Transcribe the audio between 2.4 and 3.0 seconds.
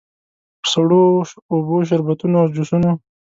او جوسونو.